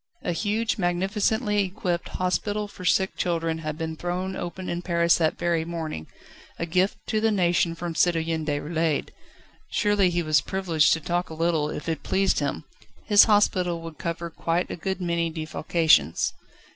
[0.23, 5.37] A huge, magnificently equipped hospital for sick children had been thrown open in Paris that
[5.37, 6.07] very morning,
[6.57, 9.09] a gift to the nation from Citoyen Déroulède.
[9.69, 12.63] Surely he was privileged to talk a little, if it pleased him.
[13.05, 16.31] His hospital would cover quite a good many defalcations.